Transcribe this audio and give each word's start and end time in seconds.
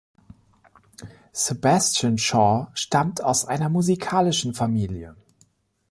Sebastian 1.31 2.17
Shaw 2.17 2.71
stammt 2.73 3.23
aus 3.23 3.45
einer 3.45 3.69
musikalischen 3.69 4.55
Familie. 4.55 5.15